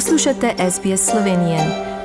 Poslušate 0.00 0.54
SBS 0.70 1.10
Slovenije. 1.10 1.58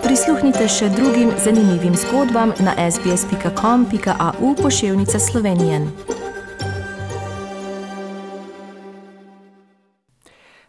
Prisluhnite 0.04 0.68
še 0.68 0.90
drugim 0.90 1.30
zanimivim 1.44 1.94
zgodbam 1.96 2.52
na 2.60 2.92
sbsp.com.au 2.92 4.56
pošiljka 4.56 5.20
Slovenije. 5.20 5.88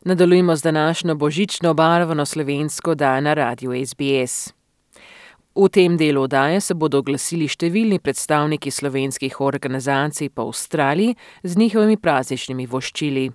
Nadaljujemo 0.04 0.56
z 0.56 0.62
današnjo 0.62 1.14
božično 1.14 1.74
barvno 1.74 2.26
slovensko 2.26 2.94
dan 2.94 3.24
na 3.24 3.34
radiju 3.34 3.86
SBS. 3.86 4.52
V 5.54 5.68
tem 5.68 5.96
delu 5.96 6.22
oddaje 6.22 6.60
se 6.60 6.74
bodo 6.74 6.98
oglasili 6.98 7.48
številni 7.48 7.98
predstavniki 7.98 8.70
slovenskih 8.70 9.40
organizacij 9.40 10.28
po 10.28 10.46
Avstraliji 10.46 11.16
z 11.42 11.58
njihovimi 11.58 11.96
prazničnimi 11.96 12.66
voščili. 12.66 13.30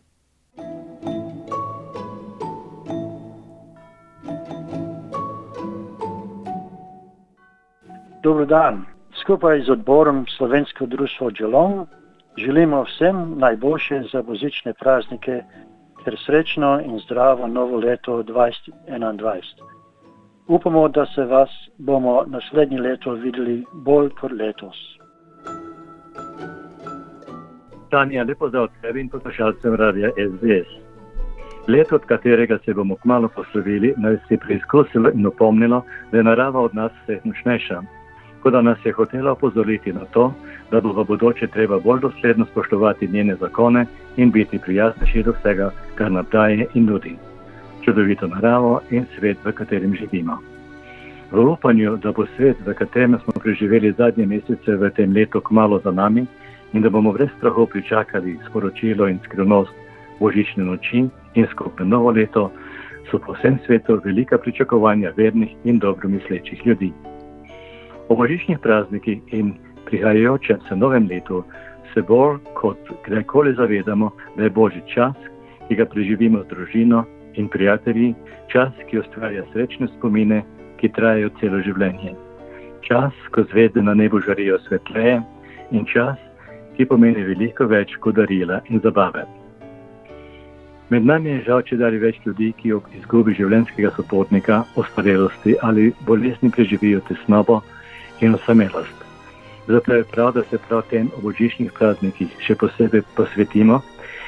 Dobro 8.24 8.46
dan. 8.46 8.86
Skupaj 9.22 9.62
z 9.62 9.70
odborom 9.70 10.26
Slovensko 10.38 10.86
društvo 10.86 11.32
Dželong 11.32 11.88
želimo 12.38 12.84
vsem 12.84 13.40
najboljše 13.40 14.02
za 14.14 14.22
božične 14.22 14.74
praznike 14.74 15.44
ter 16.06 16.16
srečno 16.26 16.82
in 16.86 17.00
zdravo 17.00 17.48
novo 17.48 17.78
leto 17.78 18.24
2021. 18.24 19.42
Upamo, 20.48 20.88
da 20.88 21.06
se 21.06 21.24
vas 21.24 21.50
bomo 21.78 22.24
naslednje 22.28 22.82
leto 22.82 23.12
videli 23.12 23.66
bolj 23.74 24.10
kot 24.10 24.32
letos. 24.32 24.78
Tanja, 27.90 28.24
lepo 28.24 28.50
zdrav 28.50 28.68
tebi 28.82 29.02
in 29.02 29.10
poslušalcem 29.10 29.76
radia 29.76 30.10
SBS. 30.10 30.70
Leto, 31.68 31.96
od 31.96 32.06
katerega 32.06 32.58
se 32.66 32.74
bomo 32.74 32.96
kmalo 32.96 33.28
poslovili, 33.36 33.94
naj 33.98 34.18
se 34.28 34.38
preizkusilo 34.38 35.10
in 35.10 35.28
opomnilo, 35.28 35.84
da 36.12 36.18
je 36.18 36.24
narava 36.24 36.60
od 36.62 36.76
nas 36.76 36.92
vse 37.04 37.20
močnejša 37.24 37.82
kot 38.42 38.54
da 38.54 38.62
nas 38.62 38.78
je 38.86 38.92
hotela 38.92 39.32
opozoriti 39.32 39.94
na 39.94 40.06
to, 40.14 40.34
da 40.72 40.82
bo 40.82 40.94
v 40.94 41.06
bodoče 41.08 41.48
treba 41.48 41.80
bolj 41.80 42.00
dosledno 42.00 42.46
spoštovati 42.46 43.08
njene 43.08 43.36
zakone 43.36 43.86
in 44.18 44.32
biti 44.32 44.60
prijaznejši 44.60 45.24
do 45.24 45.34
vsega, 45.40 45.72
kar 45.96 46.12
nam 46.12 46.26
daje 46.32 46.66
in 46.74 46.86
nudi. 46.86 47.16
Čudovito 47.82 48.28
naravo 48.28 48.80
in 48.90 49.06
svet, 49.18 49.38
v 49.46 49.52
katerem 49.52 49.96
živimo. 49.96 50.38
V 51.32 51.40
upanju, 51.40 51.98
da 51.98 52.12
bo 52.12 52.26
svet, 52.36 52.58
v 52.66 52.74
katerem 52.74 53.18
smo 53.24 53.34
preživeli 53.44 53.94
zadnje 53.98 54.26
mesece 54.26 54.76
v 54.76 54.90
tem 54.90 55.14
letu, 55.14 55.42
kmalo 55.42 55.80
za 55.84 55.92
nami 55.92 56.26
in 56.74 56.82
da 56.82 56.90
bomo 56.90 57.12
brez 57.12 57.30
strahu 57.38 57.66
pričakali 57.66 58.40
sporočilo 58.50 59.08
in 59.08 59.20
skrivnost 59.24 59.72
božične 60.20 60.64
noči 60.64 61.06
in 61.34 61.48
skupno 61.52 61.86
novo 61.86 62.12
leto, 62.12 62.52
so 63.12 63.20
po 63.20 63.34
vsem 63.34 63.60
svetu 63.66 64.02
velika 64.04 64.38
pričakovanja 64.38 65.12
vernih 65.18 65.56
in 65.64 65.80
dobro 65.80 66.10
mislečih 66.10 66.66
ljudi. 66.66 66.92
Po 68.12 68.16
božičnih 68.16 68.60
praznikih 68.60 69.22
in 69.32 69.54
prihajajočem 69.88 70.60
se 70.68 70.76
novem 70.76 71.08
letu 71.08 71.44
se 71.94 72.02
bolj 72.02 72.40
kot 72.54 72.78
kdajkoli 73.06 73.54
zavedamo, 73.56 74.12
da 74.36 74.44
je 74.44 74.50
božji 74.50 74.82
čas, 74.94 75.16
ki 75.68 75.76
ga 75.76 75.86
preživimo 75.86 76.44
z 76.44 76.48
družino 76.48 77.06
in 77.40 77.48
prijatelji, 77.48 78.12
čas, 78.52 78.76
ki 78.90 79.00
ustvarja 79.00 79.46
srečne 79.54 79.88
spomine, 79.96 80.42
ki 80.78 80.92
trajajo 80.92 81.32
celo 81.40 81.64
življenje. 81.64 82.12
Čas, 82.84 83.16
ko 83.32 83.48
zvezde 83.48 83.80
na 83.82 83.96
nebu 83.96 84.20
žarijo 84.28 84.60
svetleje 84.68 85.22
in 85.72 85.88
čas, 85.88 86.20
ki 86.76 86.92
pomeni 86.92 87.24
veliko 87.24 87.64
več 87.64 87.96
kot 88.04 88.20
darila 88.20 88.60
in 88.68 88.84
zabave. 88.84 89.24
Med 90.90 91.08
nami 91.08 91.38
je 91.38 91.44
žal, 91.48 91.64
če 91.64 91.80
dali 91.80 91.96
več 91.98 92.20
ljudi, 92.28 92.52
ki 92.60 92.76
ob 92.76 92.92
izgubi 92.92 93.40
življenjskega 93.40 93.96
sopotnika, 93.96 94.66
ostarelosti 94.76 95.62
ali 95.64 95.94
bolezni 96.04 96.52
preživijo 96.52 97.00
tesnobo, 97.08 97.64
in 98.22 98.36
osamelost. 98.36 98.98
Zato 99.68 99.94
je 99.94 100.04
prav, 100.04 100.34
da 100.34 100.44
se 100.50 100.58
prav 100.58 100.82
tem 100.90 101.10
božičnih 101.22 101.72
praznikih 101.72 102.34
še 102.42 102.56
posebej 102.56 103.04
posvetimo 103.16 103.82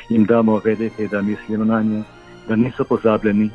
in 0.09 0.26
damo 0.26 0.59
vedeti, 0.66 1.08
da 1.08 1.22
mislimo 1.22 1.66
na 1.66 1.81
nje, 1.81 2.03
da 2.48 2.56
niso 2.56 2.84
pozabljeni, 2.84 3.50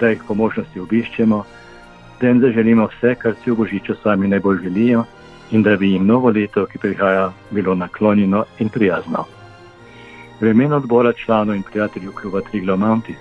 da 0.00 0.08
jih 0.08 0.22
po 0.28 0.34
možnosti 0.34 0.80
obiščemo, 0.80 1.44
da 2.20 2.28
jim 2.28 2.40
zaželimo 2.40 2.88
vse, 2.92 3.14
kar 3.14 3.34
si 3.42 3.50
v 3.50 3.56
božiču 3.56 3.96
sami 4.02 4.28
najbolj 4.28 4.62
želijo 4.64 5.04
in 5.50 5.62
da 5.62 5.76
bi 5.76 5.92
jim 5.92 6.06
novo 6.06 6.30
leto, 6.30 6.66
ki 6.66 6.78
prihaja, 6.78 7.32
bilo 7.50 7.74
naklonjeno 7.74 8.44
in 8.58 8.68
prijazno. 8.68 9.24
V 10.40 10.50
imenu 10.50 10.76
odbora 10.76 11.12
članov 11.12 11.56
in 11.56 11.62
prijateljev 11.62 12.12
kluba 12.12 12.40
Triglo 12.40 12.76
Mountis 12.76 13.16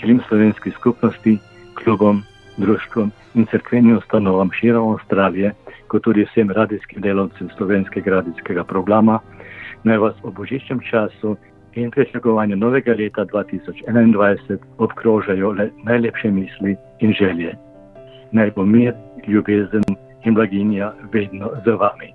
želim 0.00 0.20
slovenski 0.28 0.70
skupnosti, 0.70 1.38
klubom, 1.74 2.22
društvom 2.56 3.12
in 3.34 3.46
crkvenim 3.46 3.98
ustanovam 3.98 4.50
širom 4.52 4.92
Avstralije 4.92 5.54
kot 5.88 6.02
tudi 6.02 6.24
vsem 6.24 6.50
radijskim 6.50 7.02
delovcem 7.02 7.48
slovenskega 7.56 8.10
radijskega 8.10 8.64
programa, 8.64 9.18
naj 9.84 9.98
vas 9.98 10.14
ob 10.22 10.34
božičnem 10.34 10.80
času 10.90 11.36
in 11.74 11.90
pričakovanju 11.90 12.56
novega 12.56 12.94
leta 12.98 13.24
2021 13.24 14.58
obkrožajo 14.78 15.52
le 15.52 15.70
najlepše 15.84 16.30
misli 16.30 16.76
in 17.00 17.12
želje. 17.12 17.54
Naj 18.32 18.50
bo 18.56 18.64
mir, 18.66 18.94
ljubezen 19.26 19.82
in 20.24 20.34
blaginja 20.34 20.92
vedno 21.12 21.50
za 21.64 21.74
vami. 21.74 22.12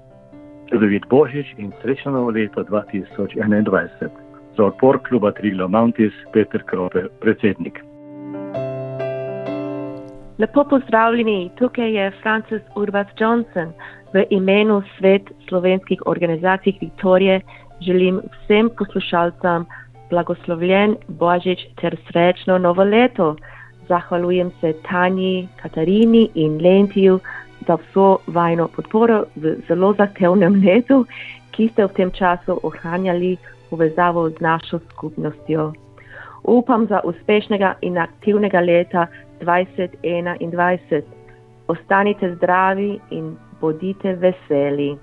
Čudovit 0.70 1.04
božič 1.10 1.48
in 1.58 1.72
srečno 1.82 2.12
novo 2.12 2.30
leto 2.30 2.64
2021. 2.64 4.10
Za 4.58 4.66
odpor 4.66 5.00
kluba 5.10 5.32
Triglo 5.32 5.68
Mountis, 5.68 6.14
Peter 6.34 6.64
Krope, 6.64 7.04
predsednik. 7.22 7.89
Lepo 10.40 10.64
pozdravljeni, 10.64 11.52
tukaj 11.58 11.92
je 11.94 12.12
Francis 12.22 12.62
Urbas 12.76 13.08
Johnson. 13.20 13.74
V 14.14 14.24
imenu 14.30 14.82
svet 14.98 15.22
slovenskih 15.48 16.00
organizacij 16.06 16.74
Viktorije 16.82 17.42
želim 17.82 18.22
vsem 18.32 18.70
poslušalcem 18.78 19.66
blagoslovljen 20.10 20.96
Božič 21.08 21.60
ter 21.82 21.98
srečno 22.08 22.58
novo 22.58 22.84
leto. 22.84 23.36
Zahvaljujem 23.88 24.52
se 24.62 24.74
Tanji, 24.90 25.48
Katarini 25.62 26.30
in 26.34 26.62
Lentiju 26.62 27.20
za 27.68 27.76
vso 27.76 28.18
vajno 28.28 28.68
podporo 28.68 29.24
v 29.36 29.56
zelo 29.68 29.94
zahtevnem 29.94 30.64
letu, 30.66 31.06
ki 31.52 31.68
ste 31.68 31.86
v 31.86 31.94
tem 31.94 32.12
času 32.12 32.60
ohranjali 32.64 33.38
povezavo 33.70 34.30
z 34.30 34.40
našo 34.40 34.80
skupnostjo. 34.80 35.74
Upam 36.44 36.88
za 36.88 37.02
uspešnega 37.04 37.74
in 37.82 37.98
aktivnega 37.98 38.60
leta 38.60 39.08
2021. 39.42 41.02
Ostanite 41.68 42.36
zdravi 42.36 43.00
in 43.10 43.38
bodite 43.62 44.14
veseli. 44.14 44.98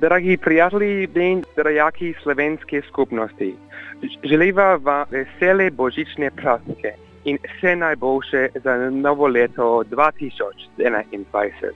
Dragi 0.00 0.36
prijatelji 0.36 1.08
in 1.14 1.44
drajaki 1.56 2.14
slovenske 2.22 2.82
skupnosti, 2.88 3.54
želiva 4.24 4.76
vam 4.76 5.04
vesele 5.10 5.70
božične 5.70 6.30
praznike 6.30 6.92
in 7.24 7.38
vse 7.44 7.76
najboljše 7.76 8.48
za 8.64 8.90
novo 8.90 9.26
leto 9.26 9.82
2021. 9.90 11.72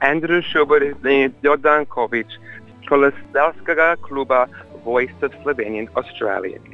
Andrew 0.00 0.42
Schubert 0.42 1.04
in 1.04 1.32
Jordan 1.42 1.86
Kovič, 1.86 2.26
kolesarskega 2.88 3.96
kluba 4.00 4.46
Voice 4.84 5.26
of 5.26 5.32
Slovenian 5.42 5.88
Australians. 5.94 6.73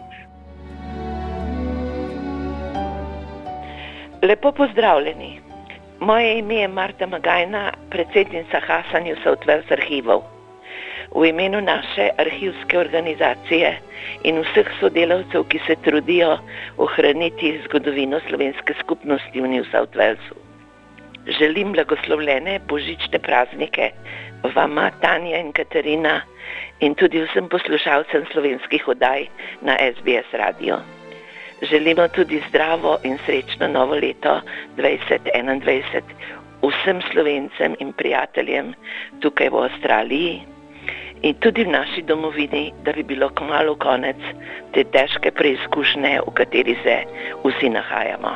Lepo 4.23 4.53
pozdravljeni. 4.53 5.41
Moje 6.01 6.39
ime 6.39 6.55
je 6.55 6.69
Marta 6.69 7.07
Magajna, 7.07 7.73
predsednica 7.91 8.61
Hasanju 8.61 9.17
South 9.25 9.47
Wales 9.47 9.73
arhivov. 9.73 10.23
V 11.15 11.29
imenu 11.29 11.61
naše 11.61 12.11
arhivske 12.19 12.79
organizacije 12.79 13.79
in 14.25 14.43
vseh 14.45 14.69
sodelavcev, 14.81 15.49
ki 15.49 15.61
se 15.67 15.77
trudijo 15.85 16.37
ohraniti 16.77 17.55
zgodovino 17.65 18.21
slovenske 18.29 18.75
skupnosti 18.85 19.41
v 19.41 19.49
New 19.49 19.65
South 19.73 19.97
Walesu. 19.97 20.37
Želim 21.39 21.73
blagoslovljene 21.73 22.61
božične 22.69 23.19
praznike 23.19 23.91
vama, 24.55 24.91
Tanja 25.01 25.39
in 25.39 25.53
Katarina 25.53 26.21
in 26.81 26.95
tudi 26.95 27.25
vsem 27.25 27.49
poslušalcem 27.49 28.25
slovenskih 28.33 28.89
oddaj 28.89 29.27
na 29.61 29.77
SBS 29.81 30.33
radio. 30.33 31.00
Želimo 31.63 32.09
tudi 32.09 32.43
zdravo 32.49 32.99
in 33.05 33.19
srečno 33.27 33.69
novo 33.69 33.95
leto 33.95 34.41
2021 34.77 36.01
vsem 36.63 37.01
slovencem 37.13 37.75
in 37.79 37.93
prijateljem 37.93 38.73
tukaj 39.21 39.49
v 39.49 39.65
Avstraliji 39.65 40.41
in 41.23 41.35
tudi 41.35 41.65
v 41.65 41.73
naši 41.73 42.03
domovini, 42.03 42.73
da 42.85 42.93
bi 42.93 43.03
bilo 43.03 43.29
kmalo 43.29 43.75
konec 43.77 44.17
te 44.73 44.85
težke 44.85 45.31
preizkušnje, 45.31 46.21
v 46.27 46.33
kateri 46.35 46.77
se 46.83 46.97
vsi 47.45 47.69
nahajamo. 47.69 48.33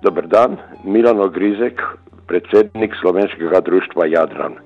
Dober 0.00 0.26
dan, 0.26 0.56
Milan 0.84 1.20
Ogrizek, 1.20 1.82
predsednik 2.26 2.96
slovenskega 3.00 3.60
društva 3.60 4.06
Jadran. 4.06 4.56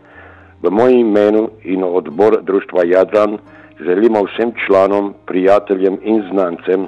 V 0.63 0.71
mojem 0.71 0.99
imenu 0.99 1.49
in 1.65 1.85
odbor 1.85 2.43
Društva 2.43 2.83
Jadran 2.85 3.39
želimo 3.81 4.23
vsem 4.25 4.53
članom, 4.67 5.15
prijateljem 5.27 5.99
in 6.03 6.23
znancem 6.33 6.87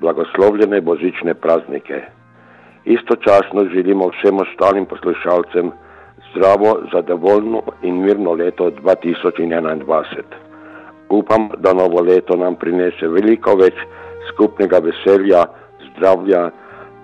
blagoslovljene 0.00 0.80
božične 0.80 1.34
praznike. 1.34 2.02
Istočasno 2.84 3.64
želimo 3.74 4.08
vsem 4.08 4.38
ostalim 4.40 4.86
poslušalcem 4.86 5.70
zdravo, 6.30 6.78
zadovoljno 6.92 7.62
in 7.82 8.02
mirno 8.02 8.32
leto 8.32 8.70
2021. 8.70 10.22
Upam, 11.08 11.48
da 11.58 11.72
novo 11.72 12.00
leto 12.00 12.36
nam 12.36 12.54
prinese 12.54 13.08
veliko 13.08 13.56
več 13.56 13.74
skupnega 14.32 14.78
veselja, 14.78 15.44
zdravja 15.90 16.50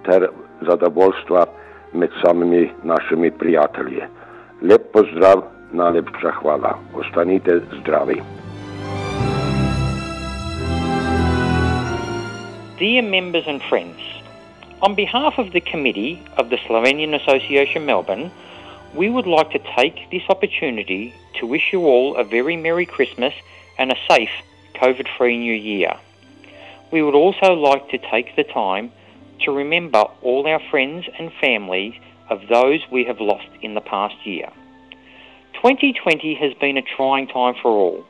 ter 0.06 0.28
zadovoljstva 0.60 1.44
med 1.92 2.10
samimi 2.24 2.70
našimi 2.82 3.30
prijatelji. 3.30 4.02
Lep 4.62 4.92
pozdrav, 4.92 5.42
najlepša 5.72 6.30
hvala. 6.40 6.78
Ostanite 6.94 7.60
zdravi. 7.80 8.22
Dear 12.78 13.02
members 13.02 13.46
and 13.46 13.62
friends, 13.62 14.00
on 14.82 14.94
behalf 14.94 15.38
of 15.38 15.52
the 15.52 15.60
committee 15.60 16.20
of 16.36 16.50
the 16.50 16.58
Slovenian 16.68 17.14
Association 17.14 17.86
Melbourne, 17.86 18.30
we 18.94 19.08
would 19.08 19.26
like 19.26 19.50
to 19.50 19.58
take 19.74 20.10
this 20.10 20.22
opportunity 20.28 21.14
to 21.40 21.46
wish 21.46 21.72
you 21.72 21.86
all 21.86 22.16
a 22.16 22.24
very 22.24 22.56
Merry 22.56 22.84
Christmas 22.84 23.32
and 23.78 23.90
a 23.90 23.96
safe 24.08 24.30
COVID 24.74 25.08
free 25.16 25.38
New 25.38 25.54
Year. 25.54 25.96
We 26.92 27.02
would 27.02 27.14
also 27.14 27.54
like 27.54 27.88
to 27.90 27.98
take 27.98 28.36
the 28.36 28.44
time 28.44 28.92
to 29.40 29.52
remember 29.52 30.04
all 30.22 30.46
our 30.46 30.60
friends 30.70 31.06
and 31.18 31.32
families 31.40 31.94
of 32.28 32.48
those 32.48 32.80
we 32.90 33.04
have 33.04 33.20
lost 33.20 33.48
in 33.62 33.74
the 33.74 33.80
past 33.80 34.26
year. 34.26 34.50
2020 35.66 36.36
has 36.40 36.54
been 36.60 36.76
a 36.76 36.82
trying 36.96 37.26
time 37.26 37.54
for 37.60 37.72
all, 37.72 38.04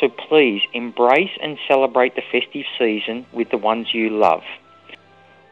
so 0.00 0.08
please 0.08 0.60
embrace 0.72 1.30
and 1.40 1.56
celebrate 1.68 2.16
the 2.16 2.22
festive 2.32 2.64
season 2.76 3.24
with 3.32 3.48
the 3.50 3.56
ones 3.56 3.94
you 3.94 4.10
love. 4.10 4.42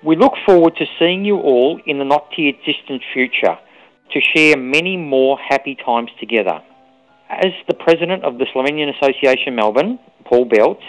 We 0.03 0.17
look 0.17 0.33
forward 0.45 0.75
to 0.79 0.87
seeing 0.99 1.25
you 1.25 1.37
all 1.37 1.81
in 1.87 2.01
the 2.01 2.05
not 2.05 2.33
too 2.33 2.51
distant 2.67 3.05
future 3.13 3.57
to 4.11 4.21
share 4.35 4.57
many 4.57 4.97
more 4.97 5.39
happy 5.39 5.77
times 5.77 6.11
together. 6.19 6.61
As 7.31 7.53
the 7.69 7.75
president 7.75 8.25
of 8.25 8.39
the 8.39 8.47
Slovenian 8.47 8.93
Association 8.99 9.55
Melbourne, 9.55 10.01
Paul 10.25 10.47
Belts, 10.47 10.83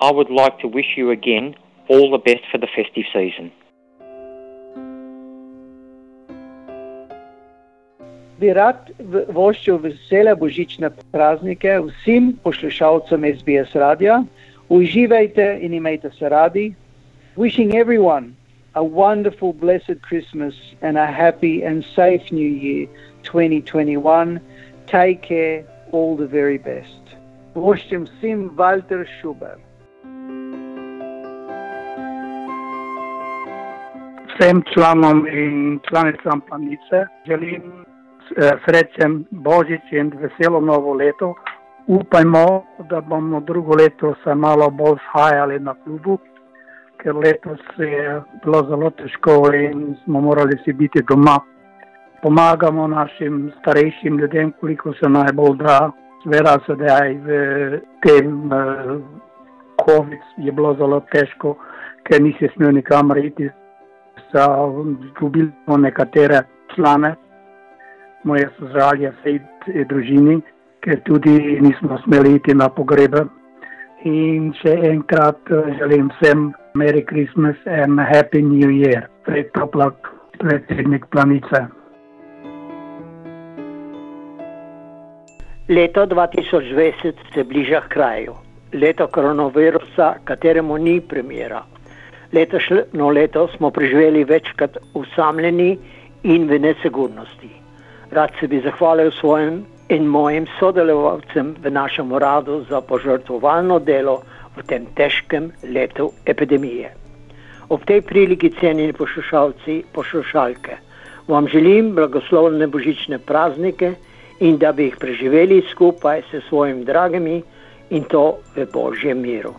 I 0.00 0.10
would 0.10 0.30
like 0.30 0.58
to 0.62 0.66
wish 0.66 0.96
you 0.96 1.12
again 1.12 1.54
all 1.88 2.10
the 2.10 2.18
best 2.18 2.42
for 2.50 2.58
the 2.58 2.66
festive 2.74 3.04
season. 3.12 3.52
Bi 8.40 8.52
rad 8.52 8.90
voščil 9.34 9.78
vesele 9.82 10.34
božične 10.34 10.90
praznike 11.14 11.76
vsem 11.86 12.32
poslušalcem 12.42 13.26
SBS 13.36 13.74
radija. 13.74 14.22
Uživajte 14.68 15.58
in 15.60 15.74
imejte 15.74 16.10
se 16.18 16.28
radi. 16.28 16.74
Wishing 17.36 17.74
everyone 17.74 18.34
a 18.74 18.82
wonderful, 18.82 19.52
blessed 19.52 20.02
Christmas 20.02 20.54
and 20.82 20.98
a 20.98 21.06
happy 21.06 21.62
and 21.62 21.84
safe 21.94 22.32
New 22.32 22.48
Year 22.48 22.88
2021. 23.22 24.40
Take 24.86 25.22
care, 25.22 25.64
all 25.92 26.16
the 26.16 26.26
very 26.26 26.58
best. 26.58 27.16
Voščim 27.54 28.08
vsem 28.08 28.50
Walter 28.58 29.06
Schubert. 29.18 29.62
Vsem 34.34 34.62
članom 34.74 35.26
in 35.26 35.80
članicam 35.88 36.40
planice 36.40 37.06
želim 37.26 37.84
srečen 38.64 39.24
Božič 39.30 39.92
in 39.92 40.12
veselo 40.20 40.60
novo 40.60 40.94
leto. 40.94 41.34
Upajmo, 41.86 42.64
da 42.90 43.00
bomo 43.00 43.40
drugo 43.40 43.74
leto 43.76 44.14
se 44.24 44.34
malo 44.34 44.70
bolj 44.70 44.96
shajali 45.08 45.58
na 45.60 45.74
klubu, 45.84 46.18
ker 47.02 47.16
letos 47.16 47.60
je 47.78 48.22
bilo 48.44 48.62
zelo 48.68 48.90
težko 48.90 49.52
in 49.52 49.96
smo 50.04 50.20
morali 50.20 50.58
si 50.64 50.72
biti 50.72 51.02
doma. 51.08 51.36
Pomagamo 52.22 52.86
našim 52.88 53.52
starejšim 53.60 54.18
ljudem, 54.18 54.52
koliko 54.60 54.92
se 54.92 55.08
najbolj 55.08 55.56
da. 55.56 55.90
Sveda 56.22 56.56
sedaj 56.66 57.14
v 57.14 57.28
tem 58.00 58.48
uh, 58.48 58.96
COVID 59.84 60.24
je 60.36 60.52
bilo 60.52 60.74
zelo 60.74 61.02
težko, 61.12 61.58
ker 62.08 62.22
nisi 62.22 62.48
smel 62.56 62.72
nikamor 62.72 63.18
iti. 63.18 63.50
Izgubili 65.04 65.52
smo 65.64 65.76
nekatere 65.76 66.40
člane 66.74 67.14
moje 68.24 68.48
sožalje 68.58 69.12
vsej 69.20 69.40
družini, 69.88 70.40
ker 70.84 71.00
tudi 71.08 71.60
nismo 71.60 71.98
smeli 72.04 72.36
iti 72.36 72.54
na 72.54 72.68
pogrebe. 72.68 73.24
In 74.04 74.52
še 74.60 74.74
enkrat 74.90 75.40
želim 75.78 76.10
vsem 76.16 76.50
Merry 76.74 77.04
Christmas 77.08 77.56
and 77.64 78.00
Happy 78.00 78.42
New 78.42 78.68
Year. 78.68 79.08
Fred 79.24 79.48
Toplak, 79.54 80.10
predsednik 80.38 81.06
Planice. 81.08 81.64
Leto 85.68 86.04
2020 86.06 87.12
se 87.34 87.44
bliža 87.44 87.80
k 87.80 87.88
kraju. 87.88 88.34
Leto 88.72 89.06
koronavirusa, 89.06 90.14
kateremu 90.24 90.76
ni 90.78 91.00
premjera. 91.00 91.62
Letošnjo 92.32 93.08
leto 93.08 93.48
smo 93.56 93.70
preživeli 93.70 94.24
večkrat 94.24 94.76
usamljeni 94.94 95.78
in 96.22 96.48
v 96.48 96.58
nesigurnosti. 96.58 97.63
Rad 98.14 98.30
se 98.40 98.46
bi 98.46 98.60
zahvalil 98.60 99.10
svojim 99.10 99.64
in 99.88 100.04
mojim 100.06 100.46
sodelovalcem 100.58 101.54
v 101.62 101.70
našem 101.70 102.12
uradu 102.12 102.60
za 102.68 102.78
požrtvovalno 102.80 103.78
delo 103.78 104.22
v 104.56 104.62
tem 104.62 104.86
težkem 104.94 105.50
letu 105.66 106.12
epidemije. 106.26 106.92
Ob 107.68 107.82
tej 107.84 108.04
priliki, 108.06 108.52
cenjeni 108.60 108.92
poslušalci, 108.92 109.82
poslušalke, 109.92 110.76
vam 111.26 111.48
želim 111.48 111.90
blagoslovne 111.94 112.66
božične 112.66 113.18
praznike 113.18 113.94
in 114.40 114.58
da 114.62 114.72
bi 114.72 114.84
jih 114.84 114.96
preživeli 114.96 115.64
skupaj 115.72 116.22
s 116.30 116.46
svojimi 116.48 116.84
dragimi 116.84 117.42
in 117.90 118.04
to 118.04 118.38
v 118.54 118.68
božjem 118.72 119.18
miru. 119.18 119.54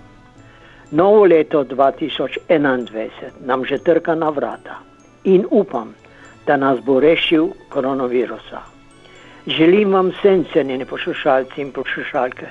Novo 0.92 1.25
leto 1.25 1.63
2021 1.63 3.12
nam 3.44 3.66
že 3.66 3.84
trka 3.84 4.16
na 4.16 4.30
vrata 4.30 4.80
in 5.24 5.44
upam, 5.51 5.92
da 6.48 6.58
nas 6.58 6.80
bo 6.80 7.00
rešil 7.00 7.48
koronavirusa. 7.70 8.62
Želim 9.48 9.94
vam 9.94 10.10
vsem 10.10 10.46
cenjeni 10.54 10.86
poslušalci 10.86 11.62
in 11.62 11.72
poslušalke, 11.72 12.48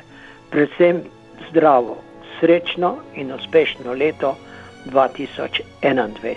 predvsem 0.50 1.02
zdravo, 1.50 1.96
srečno 2.40 2.96
in 3.14 3.32
uspešno 3.32 3.92
leto 3.92 4.36
2021. 4.86 6.34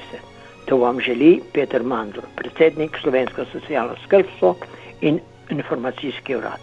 To 0.66 0.78
vam 0.78 1.00
želi 1.00 1.42
Peter 1.54 1.84
Mandl, 1.84 2.20
predsednik 2.36 2.98
Slovensko 3.02 3.46
socialno 3.52 3.96
skrbstvo 4.06 4.56
in 5.02 5.20
informacijski 5.50 6.36
urad. 6.36 6.60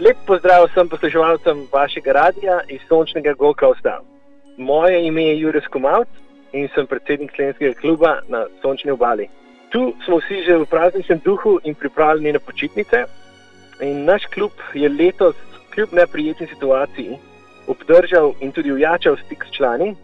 Lep 0.00 0.16
pozdrav 0.26 0.66
vsem 0.66 0.88
poslušalcem 0.88 1.66
vašega 1.72 2.12
radia 2.12 2.60
iz 2.68 2.80
sončnega 2.88 3.32
Gokovsta. 3.32 4.00
Moje 4.56 5.06
ime 5.06 5.22
je 5.24 5.38
Jurek 5.40 5.68
Komavc 5.68 6.21
in 6.52 6.68
sem 6.74 6.86
predsednik 6.86 7.32
slovenskega 7.34 7.74
kluba 7.80 8.20
na 8.28 8.46
sončni 8.62 8.90
obali. 8.90 9.28
Tu 9.72 9.94
smo 10.04 10.20
vsi 10.20 10.42
že 10.44 10.56
v 10.56 10.68
prazničnem 10.68 11.20
duhu 11.24 11.58
in 11.64 11.74
pripravljeni 11.74 12.32
na 12.32 12.38
počitnice. 12.38 13.04
In 13.80 14.04
naš 14.04 14.26
klub 14.34 14.52
je 14.74 14.88
letos, 14.88 15.36
kljub 15.74 15.92
neprijetni 15.92 16.46
situaciji, 16.46 17.18
obdržal 17.66 18.34
in 18.40 18.52
tudi 18.52 18.72
ujačal 18.72 19.16
stik 19.16 19.44
s 19.44 19.56
člani. 19.56 19.96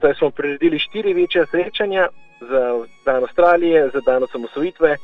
Torej 0.00 0.14
smo 0.14 0.30
priredili 0.30 0.78
štiri 0.78 1.12
večja 1.14 1.46
srečanja 1.46 2.08
za 2.40 2.86
dan 3.04 3.22
Avstralije, 3.22 3.90
za 3.92 4.00
dan 4.00 4.22
osamosvojitve, 4.22 4.96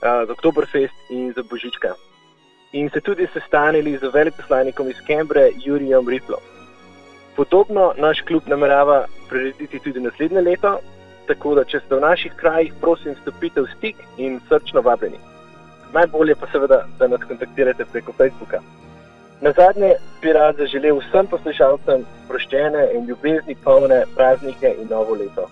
za 0.00 0.32
Oktoberfest 0.32 1.10
in 1.10 1.32
za 1.32 1.42
Božička. 1.50 1.94
In 2.72 2.90
se 2.90 3.00
tudi 3.00 3.26
sestanili 3.32 3.98
z 3.98 4.10
veleposlanikom 4.14 4.88
iz 4.88 4.96
Kembre, 5.06 5.50
Jurijem 5.64 6.08
Riplom. 6.08 6.40
Podobno 7.36 7.92
naš 7.96 8.20
klub 8.20 8.42
namerava 8.46 9.06
prirediti 9.28 9.78
tudi 9.78 10.00
naslednje 10.00 10.40
leto, 10.40 10.78
tako 11.26 11.54
da 11.54 11.64
če 11.64 11.80
ste 11.84 11.96
v 11.96 12.00
naših 12.00 12.32
krajih, 12.36 12.72
prosim, 12.80 13.14
stopite 13.22 13.60
v 13.60 13.70
stik 13.76 14.02
in 14.16 14.40
srčno 14.48 14.82
vabljeni. 14.86 15.18
Najbolje 15.94 16.34
pa 16.40 16.46
seveda, 16.52 16.84
da 16.98 17.08
nas 17.08 17.24
kontaktirate 17.28 17.84
preko 17.92 18.12
Facebooka. 18.12 18.60
Na 19.40 19.52
zadnje 19.52 19.94
bi 20.22 20.32
rad 20.32 20.56
zaželel 20.56 21.00
vsem 21.00 21.26
poslušalcem 21.28 22.04
sproščene 22.24 22.86
in 22.94 23.06
ljubezni 23.08 23.56
polne 23.64 24.04
praznike 24.16 24.74
in 24.80 24.88
novo 24.90 25.14
leto. 25.14 25.48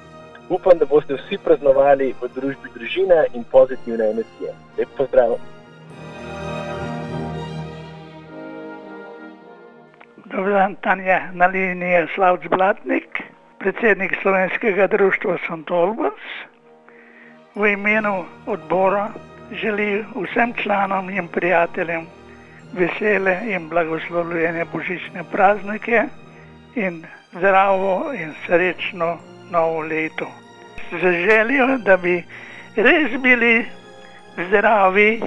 Upam, 0.49 0.79
da 0.79 0.87
boste 0.87 1.17
vsi 1.17 1.39
praznovali 1.45 2.15
v 2.21 2.29
družbi 2.37 2.73
družine 2.75 3.25
in 3.35 3.45
pozitivne 3.53 4.11
energije. 4.15 4.55
Lep 4.79 4.97
pozdrav! 4.97 5.37
Dobar 10.35 10.53
dan, 10.53 10.77
Tanja, 10.83 11.21
na 11.33 11.47
liniji 11.47 11.91
je 11.91 12.07
Slavc 12.15 12.49
Blatnik, 12.51 13.04
predsednik 13.65 14.13
Slovenskega 14.23 14.87
društva 14.87 15.39
St. 15.39 15.71
Albans. 15.71 16.25
v 17.55 17.73
imenu 17.73 18.25
odbora 18.47 19.09
želi 19.53 20.05
vsem 20.15 20.53
članom 20.63 21.11
in 21.11 21.29
prijateljem 21.29 22.07
vesele 22.73 23.39
in 23.47 23.69
blagoslovljene 23.69 24.65
božične 24.73 25.25
praznike 25.33 26.03
in 26.75 27.05
zdravo 27.33 28.13
in 28.13 28.35
srečno 28.47 29.19
novo 29.51 29.81
leto. 29.81 30.27
Z 30.91 31.13
željo, 31.25 31.79
da 31.79 31.97
bi 31.97 32.25
res 32.77 33.21
bili 33.21 33.65
zdravi 34.49 35.23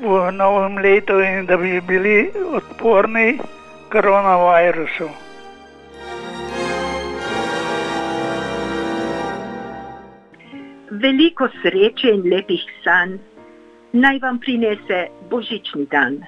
v 0.00 0.32
novem 0.32 0.78
letu 0.78 1.20
in 1.20 1.46
da 1.46 1.56
bi 1.56 1.80
bili 1.80 2.32
odporni 2.52 3.38
koronavirusu. 3.92 5.21
Veliko 11.02 11.48
sreče 11.62 12.10
in 12.14 12.22
lepih 12.30 12.62
sanj 12.84 13.16
naj 13.92 14.18
vam 14.22 14.38
prinese 14.38 14.98
božični 15.30 15.86
dan. 15.90 16.20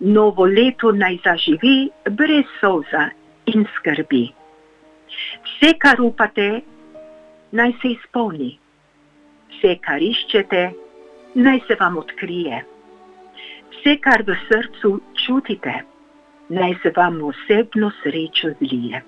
Novo 0.00 0.44
leto 0.46 0.92
naj 0.92 1.18
zaživi 1.24 1.88
brez 2.18 2.52
solza 2.60 3.08
in 3.52 3.64
skrbi. 3.76 4.22
Vse, 5.46 5.72
kar 5.82 6.00
upate, 6.00 6.60
naj 7.52 7.72
se 7.82 7.92
izpolni. 7.96 8.52
Vse, 9.54 9.74
kar 9.86 10.02
iščete, 10.02 10.62
naj 11.34 11.60
se 11.66 11.76
vam 11.80 11.98
odkrije. 12.02 12.62
Vse, 13.72 13.96
kar 14.04 14.22
v 14.28 14.36
srcu 14.46 14.92
čutite, 15.24 15.74
naj 16.48 16.78
se 16.82 16.92
vam 16.96 17.18
osebno 17.32 17.90
srečo 18.02 18.52
zlije. 18.60 19.02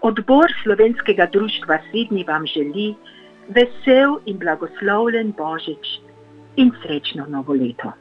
Odbor 0.00 0.52
Slovenskega 0.62 1.26
društva 1.32 1.78
Svidni 1.90 2.24
vam 2.28 2.46
želi 2.46 2.94
vesel 3.48 4.20
in 4.26 4.38
blagoslovljen 4.38 5.34
Božič 5.36 6.00
in 6.56 6.72
srečno 6.82 7.26
novo 7.28 7.52
leto. 7.52 7.92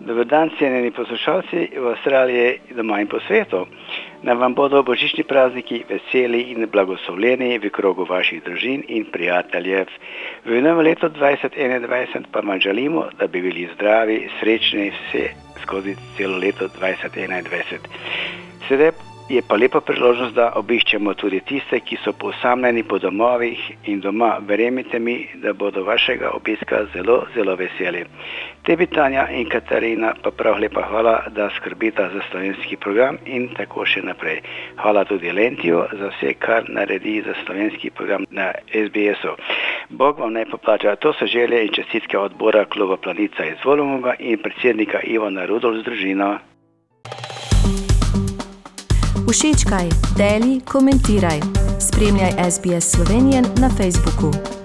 Dober 0.00 0.26
dan, 0.26 0.50
cenjeni 0.58 0.90
poslušalci 0.90 1.68
v 1.76 1.90
Avstraliji, 1.92 2.74
doma 2.74 3.00
in 3.00 3.06
po 3.06 3.20
svetu. 3.28 3.66
Naj 4.26 4.34
vam 4.34 4.54
bodo 4.54 4.82
božični 4.82 5.22
prazniki 5.24 5.84
veseli 5.88 6.40
in 6.50 6.66
blagoslovljeni 6.72 7.58
v 7.62 7.70
krogu 7.70 8.04
vaših 8.08 8.42
družin 8.42 8.82
in 8.88 9.04
prijateljev. 9.12 9.86
V 10.44 10.62
novem 10.64 10.86
letu 10.86 11.06
2021 11.14 12.26
pa 12.32 12.40
vam 12.40 12.60
želimo, 12.60 13.06
da 13.18 13.26
bi 13.26 13.40
bili 13.40 13.68
zdravi, 13.74 14.28
srečni 14.40 14.90
vse 14.90 15.28
skozi 15.62 15.94
celo 16.16 16.38
leto 16.38 16.68
2021. 16.80 17.78
Sedaj 18.70 18.90
je 19.28 19.42
pa 19.42 19.56
lepa 19.56 19.80
priložnost, 19.80 20.34
da 20.34 20.52
obiščemo 20.58 21.14
tudi 21.18 21.40
tiste, 21.46 21.80
ki 21.82 21.96
so 22.04 22.12
posamljeni 22.12 22.82
po 22.86 22.98
domovih 23.02 23.62
in 23.90 24.00
doma. 24.00 24.28
Verjemite 24.46 24.98
mi, 24.98 25.14
da 25.42 25.52
bodo 25.52 25.82
vašega 25.82 26.30
obiska 26.34 26.84
zelo, 26.92 27.16
zelo 27.34 27.56
veseli. 27.58 28.04
Tebi 28.62 28.86
Tanja 28.86 29.24
in 29.34 29.48
Katarina 29.50 30.12
pa 30.22 30.30
prav 30.30 30.60
lepa 30.62 30.84
hvala, 30.90 31.14
da 31.34 31.48
skrbita 31.56 32.08
za 32.12 32.22
slovenski 32.30 32.76
program 32.76 33.18
in 33.26 33.48
tako 33.56 33.86
še 33.86 34.02
naprej. 34.06 34.38
Hvala 34.82 35.02
tudi 35.04 35.32
Lentiju 35.32 35.82
za 35.92 36.12
vse, 36.12 36.34
kar 36.38 36.68
naredi 36.68 37.16
za 37.26 37.34
slovenski 37.44 37.90
program 37.90 38.28
na 38.30 38.52
SBS-u. 38.70 39.34
Bog 39.88 40.22
vam 40.22 40.38
naj 40.38 40.46
poplača. 40.50 40.94
To 40.96 41.10
so 41.12 41.26
želje 41.26 41.64
in 41.64 41.74
čestitke 41.74 42.18
odbora 42.18 42.64
kluba 42.64 42.96
Planica 42.96 43.50
iz 43.50 43.58
Volumova 43.64 44.14
in 44.18 44.38
predsednika 44.38 45.02
Ivana 45.02 45.46
Rudolf 45.46 45.82
z 45.82 45.90
družino. 45.90 46.38
Všečkaj, 49.30 49.88
deli, 50.18 50.60
komentiraj. 50.60 51.40
Spremljaj 51.80 52.50
SBS 52.50 52.90
Slovenijo 52.90 53.42
na 53.60 53.70
Facebooku. 53.70 54.59